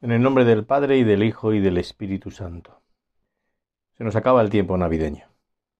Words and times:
En 0.00 0.12
el 0.12 0.20
nombre 0.20 0.44
del 0.44 0.66
Padre 0.66 0.98
y 0.98 1.04
del 1.04 1.22
Hijo 1.22 1.52
y 1.52 1.60
del 1.60 1.78
Espíritu 1.78 2.30
Santo. 2.30 2.82
Se 3.96 4.04
nos 4.04 4.16
acaba 4.16 4.42
el 4.42 4.50
tiempo 4.50 4.76
navideño. 4.76 5.28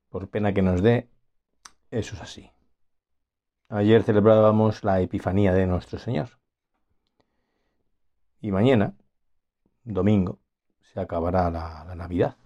Por 0.09 0.29
pena 0.29 0.55
que 0.55 0.63
nos 0.63 0.83
dé, 0.83 1.09
eso 1.91 2.15
es 2.15 2.23
así. 2.23 2.51
Ayer 3.69 4.03
celebrábamos 4.03 4.85
la 4.85 5.01
Epifanía 5.01 5.53
de 5.53 5.67
nuestro 5.67 5.99
Señor. 5.99 6.39
Y 8.41 8.53
mañana, 8.53 8.95
domingo, 9.83 10.39
se 10.81 11.01
acabará 11.01 11.51
la, 11.51 11.85
la 11.85 11.95
Navidad 11.95 12.37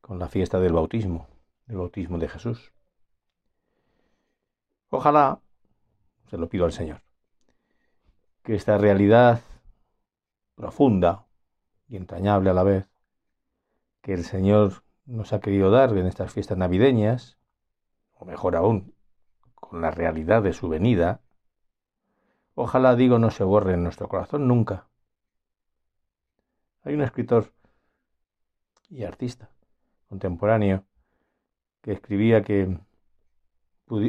con 0.00 0.18
la 0.18 0.28
fiesta 0.28 0.58
del 0.58 0.72
bautismo, 0.72 1.28
el 1.68 1.76
bautismo 1.76 2.18
de 2.18 2.28
Jesús. 2.28 2.72
Ojalá, 4.90 5.40
se 6.28 6.36
lo 6.36 6.48
pido 6.48 6.64
al 6.64 6.72
Señor, 6.72 7.02
que 8.42 8.54
esta 8.54 8.76
realidad 8.78 9.40
profunda 10.54 11.26
y 11.88 11.96
entrañable 11.96 12.50
a 12.50 12.54
la 12.54 12.62
vez 12.62 12.88
que 14.00 14.14
el 14.14 14.24
Señor 14.24 14.84
nos 15.04 15.32
ha 15.32 15.40
querido 15.40 15.70
dar 15.70 15.96
en 15.96 16.06
estas 16.06 16.32
fiestas 16.32 16.58
navideñas, 16.58 17.38
o 18.14 18.24
mejor 18.24 18.56
aún, 18.56 18.94
con 19.54 19.80
la 19.80 19.90
realidad 19.90 20.42
de 20.42 20.52
su 20.52 20.68
venida, 20.68 21.20
ojalá 22.54 22.94
digo 22.94 23.18
no 23.18 23.30
se 23.30 23.44
borre 23.44 23.74
en 23.74 23.82
nuestro 23.82 24.08
corazón 24.08 24.48
nunca. 24.48 24.88
Hay 26.82 26.94
un 26.94 27.02
escritor 27.02 27.52
y 28.88 29.04
artista 29.04 29.50
contemporáneo 30.08 30.84
que 31.80 31.92
escribía 31.92 32.42
que 32.42 32.78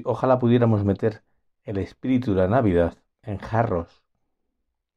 ojalá 0.03 0.39
pudiéramos 0.39 0.83
meter 0.83 1.23
el 1.63 1.77
espíritu 1.77 2.33
de 2.33 2.41
la 2.41 2.47
Navidad 2.47 2.97
en 3.21 3.37
jarros 3.37 4.02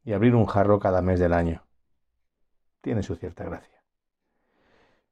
y 0.06 0.12
abrir 0.12 0.37
un 0.37 0.46
jarro 0.46 0.78
cada 0.78 1.02
mes 1.02 1.19
del 1.19 1.33
año. 1.33 1.65
Tiene 2.80 3.02
su 3.02 3.16
cierta 3.16 3.45
gracia. 3.45 3.83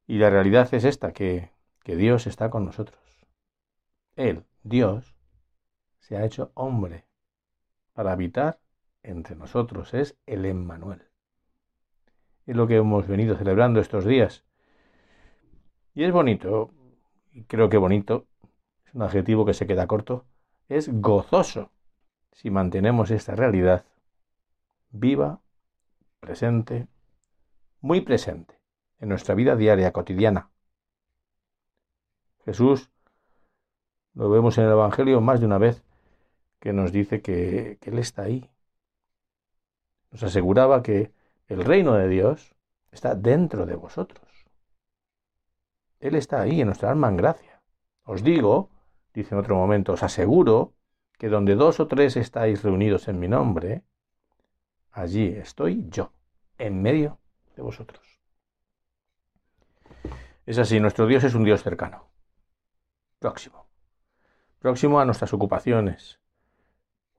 Y 0.06 0.18
la 0.18 0.30
realidad 0.30 0.72
es 0.72 0.84
esta, 0.84 1.12
que, 1.12 1.50
que 1.82 1.96
Dios 1.96 2.28
está 2.28 2.48
con 2.48 2.64
nosotros. 2.64 3.00
Él, 4.14 4.44
Dios, 4.62 5.16
se 5.98 6.16
ha 6.16 6.24
hecho 6.24 6.52
hombre 6.54 7.06
para 7.92 8.12
habitar 8.12 8.60
entre 9.02 9.34
nosotros. 9.34 9.92
Es 9.94 10.16
el 10.26 10.44
Emmanuel. 10.44 11.02
Es 12.46 12.54
lo 12.54 12.68
que 12.68 12.76
hemos 12.76 13.08
venido 13.08 13.36
celebrando 13.36 13.80
estos 13.80 14.04
días. 14.04 14.44
Y 15.92 16.04
es 16.04 16.12
bonito, 16.12 16.70
y 17.32 17.42
creo 17.44 17.68
que 17.68 17.78
bonito, 17.78 18.28
es 18.86 18.94
un 18.94 19.02
adjetivo 19.02 19.44
que 19.44 19.54
se 19.54 19.66
queda 19.66 19.88
corto, 19.88 20.24
es 20.68 20.88
gozoso 21.00 21.72
si 22.30 22.50
mantenemos 22.50 23.10
esta 23.10 23.34
realidad 23.34 23.84
viva, 24.94 25.40
presente, 26.20 26.86
muy 27.80 28.00
presente 28.00 28.60
en 29.00 29.08
nuestra 29.08 29.34
vida 29.34 29.56
diaria, 29.56 29.92
cotidiana. 29.92 30.50
Jesús, 32.44 32.90
lo 34.14 34.30
vemos 34.30 34.56
en 34.56 34.64
el 34.64 34.70
Evangelio 34.70 35.20
más 35.20 35.40
de 35.40 35.46
una 35.46 35.58
vez, 35.58 35.82
que 36.60 36.72
nos 36.72 36.92
dice 36.92 37.20
que, 37.20 37.78
que 37.80 37.90
Él 37.90 37.98
está 37.98 38.22
ahí. 38.22 38.48
Nos 40.12 40.22
aseguraba 40.22 40.82
que 40.82 41.12
el 41.48 41.64
reino 41.64 41.94
de 41.94 42.08
Dios 42.08 42.54
está 42.92 43.14
dentro 43.14 43.66
de 43.66 43.74
vosotros. 43.74 44.24
Él 45.98 46.14
está 46.14 46.40
ahí 46.40 46.60
en 46.60 46.68
nuestra 46.68 46.90
alma 46.90 47.08
en 47.08 47.16
gracia. 47.16 47.62
Os 48.04 48.22
digo, 48.22 48.70
dice 49.12 49.34
en 49.34 49.40
otro 49.40 49.56
momento, 49.56 49.94
os 49.94 50.02
aseguro 50.02 50.74
que 51.18 51.28
donde 51.28 51.56
dos 51.56 51.80
o 51.80 51.88
tres 51.88 52.16
estáis 52.16 52.62
reunidos 52.62 53.08
en 53.08 53.18
mi 53.18 53.26
nombre, 53.26 53.82
allí 54.94 55.26
estoy 55.26 55.84
yo, 55.88 56.12
en 56.56 56.80
medio 56.80 57.18
de 57.56 57.62
vosotros. 57.62 58.20
Es 60.46 60.58
así, 60.58 60.78
nuestro 60.78 61.06
Dios 61.06 61.24
es 61.24 61.34
un 61.34 61.44
Dios 61.44 61.62
cercano, 61.62 62.08
próximo, 63.18 63.66
próximo 64.60 65.00
a 65.00 65.04
nuestras 65.04 65.32
ocupaciones, 65.34 66.20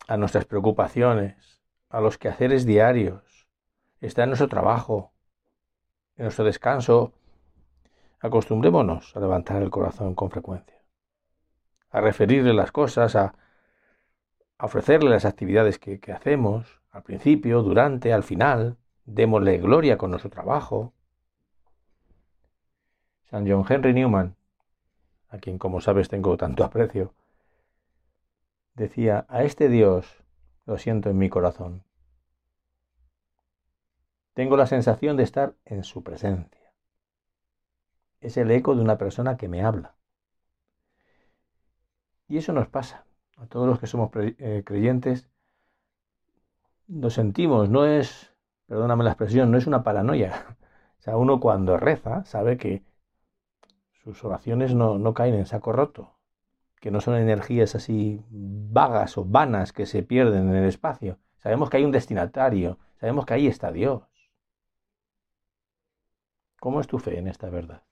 a 0.08 0.16
nuestras 0.16 0.46
preocupaciones, 0.46 1.62
a 1.90 2.00
los 2.00 2.18
quehaceres 2.18 2.66
diarios, 2.66 3.48
está 4.00 4.24
en 4.24 4.30
nuestro 4.30 4.48
trabajo, 4.48 5.14
en 6.16 6.24
nuestro 6.24 6.46
descanso. 6.46 7.14
Acostumbrémonos 8.20 9.16
a 9.16 9.20
levantar 9.20 9.62
el 9.62 9.70
corazón 9.70 10.16
con 10.16 10.32
frecuencia, 10.32 10.82
a 11.90 12.00
referirle 12.00 12.54
las 12.54 12.72
cosas, 12.72 13.16
a, 13.16 13.36
ofrecerle 14.58 15.10
las 15.10 15.26
actividades 15.26 15.78
que 15.78 16.00
hacemos, 16.14 16.80
al 16.96 17.04
principio, 17.04 17.62
durante, 17.62 18.14
al 18.14 18.24
final, 18.24 18.78
démosle 19.04 19.58
gloria 19.58 19.98
con 19.98 20.12
nuestro 20.12 20.30
trabajo. 20.30 20.94
San 23.26 23.46
John 23.46 23.66
Henry 23.68 23.94
Newman, 23.94 24.38
a 25.28 25.38
quien 25.40 25.58
como 25.58 25.82
sabes 25.82 26.08
tengo 26.08 26.38
tanto 26.38 26.64
aprecio, 26.64 27.14
decía, 28.76 29.26
a 29.28 29.44
este 29.44 29.68
Dios 29.68 30.24
lo 30.66 30.78
siento 30.78 31.10
en 31.10 31.18
mi 31.18 31.28
corazón. 31.28 31.84
Tengo 34.34 34.56
la 34.56 34.66
sensación 34.66 35.18
de 35.18 35.24
estar 35.24 35.54
en 35.66 35.84
su 35.84 36.02
presencia. 36.02 36.72
Es 38.22 38.38
el 38.38 38.50
eco 38.52 38.74
de 38.74 38.82
una 38.82 38.98
persona 38.98 39.36
que 39.36 39.50
me 39.50 39.64
habla. 39.64 39.98
Y 42.30 42.38
eso 42.38 42.54
nos 42.54 42.70
pasa 42.70 43.06
a 43.36 43.48
todos 43.48 43.68
los 43.68 43.82
que 43.82 43.88
somos 43.88 44.12
eh, 44.16 44.64
creyentes 44.66 45.28
lo 46.88 47.10
sentimos, 47.10 47.70
no 47.70 47.86
es, 47.86 48.34
perdóname 48.68 49.04
la 49.04 49.12
expresión, 49.12 49.52
no 49.52 49.58
es 49.58 49.68
una 49.68 49.84
paranoia. 49.84 50.58
O 51.00 51.02
sea, 51.06 51.18
uno 51.18 51.40
cuando 51.40 51.78
reza 51.78 52.26
sabe 52.26 52.58
que 52.58 52.84
sus 54.04 54.24
oraciones 54.24 54.74
no, 54.74 54.98
no 54.98 55.14
caen 55.14 55.36
en 55.36 55.46
saco 55.46 55.72
roto, 55.72 56.16
que 56.80 56.90
no 56.90 57.00
son 57.00 57.16
energías 57.16 57.76
así 57.76 58.24
vagas 58.30 59.18
o 59.18 59.26
vanas 59.26 59.72
que 59.72 59.86
se 59.86 60.04
pierden 60.04 60.50
en 60.50 60.56
el 60.56 60.66
espacio. 60.66 61.20
Sabemos 61.38 61.70
que 61.70 61.78
hay 61.78 61.86
un 61.86 61.92
destinatario, 61.92 62.80
sabemos 63.00 63.26
que 63.26 63.36
ahí 63.36 63.48
está 63.48 63.72
Dios. 63.72 64.04
¿Cómo 66.60 66.82
es 66.82 66.88
tu 66.88 66.98
fe 66.98 67.20
en 67.20 67.28
esta 67.28 67.50
verdad? 67.52 67.84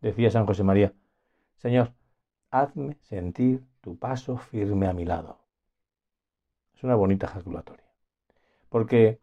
Decía 0.00 0.30
San 0.30 0.46
José 0.46 0.64
María, 0.64 0.92
Señor, 1.58 1.92
hazme 2.50 2.96
sentir 3.02 3.64
tu 3.80 3.96
paso 3.98 4.38
firme 4.38 4.88
a 4.88 4.92
mi 4.92 5.04
lado. 5.04 5.38
Es 6.80 6.84
una 6.84 6.94
bonita 6.94 7.26
ejaculatoria. 7.26 7.84
Porque 8.70 9.20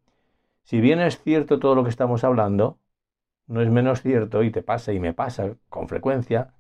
si 0.61 0.79
bien 0.79 0.99
es 0.99 1.19
cierto 1.23 1.57
todo 1.57 1.73
lo 1.73 1.83
que 1.83 1.89
estamos 1.89 2.23
hablando, 2.23 2.77
no 3.47 3.63
es 3.63 3.71
menos 3.71 4.03
cierto, 4.03 4.43
y 4.43 4.51
te 4.51 4.61
pasa 4.61 4.93
y 4.93 4.99
me 4.99 5.15
pasa 5.15 5.55
con 5.67 5.87
frecuencia, 5.87 6.53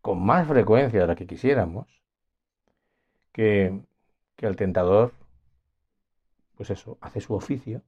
con 0.00 0.24
más 0.24 0.46
frecuencia 0.46 1.00
de 1.00 1.06
la 1.08 1.16
que 1.16 1.26
quisiéramos, 1.26 2.00
que, 3.32 3.80
que 4.36 4.46
el 4.46 4.54
tentador, 4.54 5.12
pues 6.54 6.70
eso, 6.70 6.98
hace 7.00 7.20
su 7.20 7.34
oficio 7.34 7.82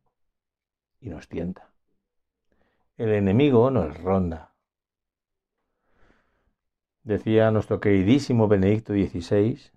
y 1.00 1.08
nos 1.08 1.28
tienta. 1.28 1.70
El 2.96 3.10
enemigo 3.10 3.70
nos 3.70 3.96
ronda. 4.02 4.56
Decía 7.04 7.52
nuestro 7.52 7.78
queridísimo 7.78 8.48
Benedicto 8.48 8.92
XVI, 8.92 9.70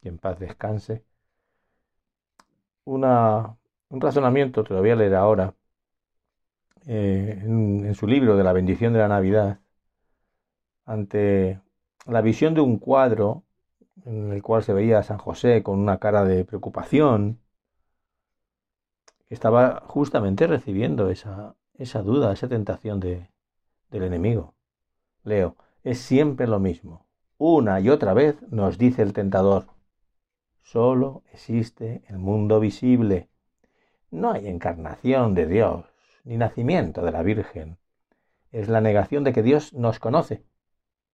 que 0.00 0.08
en 0.08 0.18
paz 0.18 0.40
descanse, 0.40 1.04
una, 2.84 3.56
un 3.88 4.00
razonamiento, 4.00 4.64
te 4.64 4.74
lo 4.74 4.80
voy 4.80 4.90
a 4.90 4.96
leer 4.96 5.14
ahora, 5.14 5.54
eh, 6.86 7.40
en, 7.42 7.94
su 7.94 8.06
libro 8.06 8.36
de 8.36 8.44
la 8.44 8.52
bendición 8.52 8.92
de 8.92 8.98
la 9.00 9.08
Navidad, 9.08 9.60
ante 10.84 11.60
la 12.06 12.20
visión 12.20 12.54
de 12.54 12.60
un 12.60 12.78
cuadro 12.78 13.44
en 14.04 14.32
el 14.32 14.42
cual 14.42 14.62
se 14.64 14.72
veía 14.74 14.98
a 14.98 15.02
San 15.02 15.18
José 15.18 15.62
con 15.62 15.78
una 15.78 15.98
cara 15.98 16.24
de 16.24 16.44
preocupación, 16.44 17.40
que 19.28 19.34
estaba 19.34 19.82
justamente 19.86 20.46
recibiendo 20.46 21.10
esa, 21.10 21.56
esa 21.74 22.02
duda, 22.02 22.32
esa 22.32 22.48
tentación 22.48 23.00
de, 23.00 23.30
del 23.90 24.04
enemigo. 24.04 24.54
Leo, 25.24 25.56
es 25.84 25.98
siempre 26.00 26.46
lo 26.46 26.60
mismo. 26.60 27.06
Una 27.38 27.80
y 27.80 27.90
otra 27.90 28.14
vez 28.14 28.36
nos 28.50 28.78
dice 28.78 29.02
el 29.02 29.12
tentador, 29.12 29.66
Solo 30.64 31.22
existe 31.30 32.02
el 32.08 32.16
mundo 32.16 32.58
visible. 32.58 33.28
No 34.10 34.32
hay 34.32 34.48
encarnación 34.48 35.34
de 35.34 35.46
Dios, 35.46 35.84
ni 36.24 36.38
nacimiento 36.38 37.02
de 37.02 37.12
la 37.12 37.22
Virgen. 37.22 37.76
Es 38.50 38.68
la 38.68 38.80
negación 38.80 39.24
de 39.24 39.34
que 39.34 39.42
Dios 39.42 39.74
nos 39.74 39.98
conoce, 40.00 40.42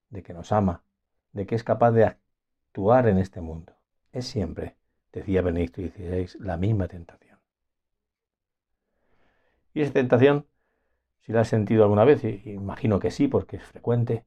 de 0.09 0.23
que 0.23 0.33
nos 0.33 0.53
ama, 0.53 0.85
de 1.33 1.47
que 1.47 1.57
es 1.57 1.65
capaz 1.65 1.91
de 1.91 2.05
actuar 2.05 3.09
en 3.09 3.19
este 3.19 3.41
mundo. 3.41 3.75
Es 4.13 4.29
siempre, 4.29 4.77
decía 5.13 5.43
Benedicto 5.43 5.83
XVI, 5.83 6.29
la 6.39 6.57
misma 6.57 6.87
tentación. 6.87 7.41
Y 9.75 9.83
esa 9.83 9.93
tentación, 9.93 10.47
si 11.23 11.33
la 11.33 11.41
has 11.41 11.49
sentido 11.49 11.83
alguna 11.83 12.05
vez, 12.05 12.23
y 12.23 12.51
imagino 12.51 13.01
que 13.01 13.11
sí, 13.11 13.27
porque 13.27 13.57
es 13.57 13.65
frecuente, 13.65 14.25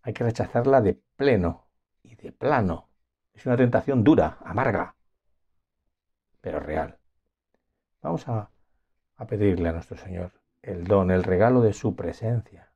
hay 0.00 0.14
que 0.14 0.24
rechazarla 0.24 0.80
de 0.80 0.98
pleno 1.16 1.66
y 2.02 2.14
de 2.16 2.32
plano 2.32 2.88
es 3.34 3.46
una 3.46 3.56
tentación 3.56 4.04
dura, 4.04 4.38
amarga, 4.44 4.94
pero 6.40 6.60
real. 6.60 6.98
Vamos 8.02 8.28
a, 8.28 8.50
a 9.16 9.26
pedirle 9.26 9.68
a 9.68 9.72
nuestro 9.72 9.96
Señor 9.96 10.32
el 10.62 10.84
don, 10.84 11.10
el 11.10 11.24
regalo 11.24 11.60
de 11.60 11.72
su 11.72 11.94
presencia 11.96 12.72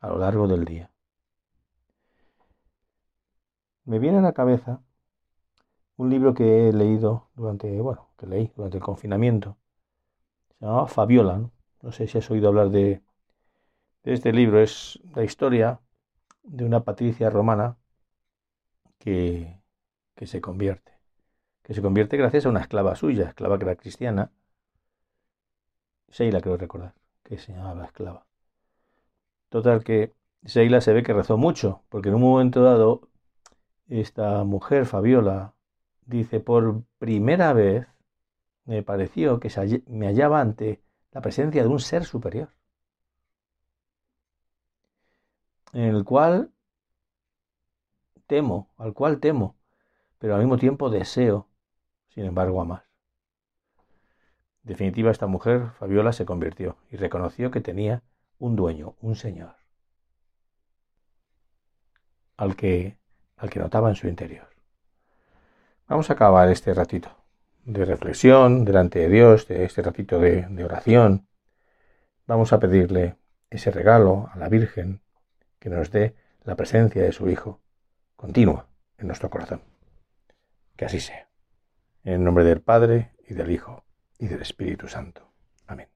a 0.00 0.08
lo 0.08 0.18
largo 0.18 0.48
del 0.48 0.64
día. 0.64 0.90
Me 3.84 3.98
viene 3.98 4.18
a 4.18 4.22
la 4.22 4.32
cabeza 4.32 4.82
un 5.96 6.10
libro 6.10 6.34
que 6.34 6.68
he 6.68 6.72
leído 6.72 7.28
durante, 7.34 7.80
bueno, 7.80 8.08
que 8.16 8.26
leí 8.26 8.52
durante 8.56 8.78
el 8.78 8.82
confinamiento. 8.82 9.56
Se 10.58 10.64
llamaba 10.64 10.86
Fabiola, 10.86 11.38
¿no? 11.38 11.52
No 11.82 11.92
sé 11.92 12.06
si 12.06 12.18
has 12.18 12.30
oído 12.30 12.48
hablar 12.48 12.70
de, 12.70 13.02
de 14.04 14.12
este 14.12 14.32
libro. 14.32 14.60
Es 14.60 15.00
la 15.14 15.24
historia 15.24 15.80
de 16.42 16.64
una 16.64 16.84
patricia 16.84 17.30
romana 17.30 17.76
que, 19.00 19.60
se 20.26 20.40
convierte. 20.40 20.92
Que 21.62 21.74
se 21.74 21.82
convierte 21.82 22.16
gracias 22.16 22.46
a 22.46 22.50
una 22.50 22.60
esclava 22.60 22.94
suya, 22.94 23.28
esclava 23.28 23.58
que 23.58 23.64
era 23.64 23.76
cristiana. 23.76 24.30
Sheila, 26.08 26.40
creo 26.40 26.56
recordar, 26.56 26.94
que 27.24 27.38
se 27.38 27.52
llamaba 27.52 27.84
esclava. 27.86 28.26
Total 29.48 29.82
que 29.82 30.14
Sheila 30.44 30.80
se 30.80 30.92
ve 30.92 31.02
que 31.02 31.12
rezó 31.12 31.36
mucho, 31.36 31.82
porque 31.88 32.08
en 32.10 32.16
un 32.16 32.22
momento 32.22 32.62
dado 32.62 33.08
esta 33.88 34.44
mujer, 34.44 34.86
Fabiola, 34.86 35.54
dice, 36.06 36.40
por 36.40 36.84
primera 36.98 37.52
vez 37.52 37.86
me 38.64 38.82
pareció 38.82 39.40
que 39.40 39.50
me 39.86 40.06
hallaba 40.06 40.40
ante 40.40 40.82
la 41.12 41.20
presencia 41.22 41.62
de 41.62 41.68
un 41.68 41.80
ser 41.80 42.04
superior, 42.04 42.50
en 45.72 45.82
el 45.84 46.04
cual 46.04 46.52
temo, 48.30 48.70
al 48.78 48.94
cual 48.94 49.18
temo, 49.18 49.56
pero 50.20 50.36
al 50.36 50.40
mismo 50.40 50.56
tiempo 50.56 50.88
deseo, 50.88 51.48
sin 52.10 52.24
embargo, 52.24 52.60
amar. 52.60 52.84
En 54.62 54.68
definitiva, 54.68 55.10
esta 55.10 55.26
mujer, 55.26 55.72
Fabiola, 55.80 56.12
se 56.12 56.24
convirtió 56.24 56.76
y 56.92 56.96
reconoció 56.96 57.50
que 57.50 57.60
tenía 57.60 58.04
un 58.38 58.54
dueño, 58.54 58.94
un 59.00 59.16
señor, 59.16 59.56
al 62.36 62.54
que, 62.54 62.98
al 63.36 63.50
que 63.50 63.58
notaba 63.58 63.88
en 63.88 63.96
su 63.96 64.06
interior. 64.06 64.46
Vamos 65.88 66.08
a 66.08 66.12
acabar 66.12 66.48
este 66.50 66.72
ratito 66.72 67.10
de 67.64 67.84
reflexión 67.84 68.64
delante 68.64 69.00
de 69.00 69.08
Dios, 69.08 69.48
de 69.48 69.64
este 69.64 69.82
ratito 69.82 70.20
de 70.20 70.64
oración. 70.64 71.26
Vamos 72.28 72.52
a 72.52 72.60
pedirle 72.60 73.16
ese 73.50 73.72
regalo 73.72 74.30
a 74.32 74.38
la 74.38 74.48
Virgen 74.48 75.02
que 75.58 75.68
nos 75.68 75.90
dé 75.90 76.14
la 76.44 76.54
presencia 76.54 77.02
de 77.02 77.10
su 77.10 77.28
Hijo 77.28 77.60
continua 78.20 78.66
en 78.98 79.06
nuestro 79.06 79.30
corazón. 79.30 79.62
Que 80.76 80.84
así 80.84 81.00
sea. 81.00 81.30
En 82.04 82.12
el 82.12 82.24
nombre 82.24 82.44
del 82.44 82.60
Padre 82.60 83.12
y 83.26 83.32
del 83.32 83.50
Hijo 83.50 83.84
y 84.18 84.26
del 84.26 84.42
Espíritu 84.42 84.88
Santo. 84.88 85.32
Amén. 85.66 85.88